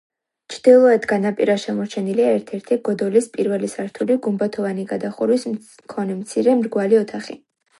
ჩრდილოეთ 0.51 1.03
განაპირას 1.11 1.65
შემორჩენილია 1.67 2.31
ერთ-ერტი 2.37 2.77
გოდოლის 2.89 3.29
პირველი 3.37 3.71
სართული, 3.75 4.17
გუმბათოვანი 4.29 4.87
გადახურვის 4.95 5.47
მქონე 5.53 6.19
მცირე, 6.23 6.57
მრგვალი 6.65 7.01
ოთახი. 7.03 7.39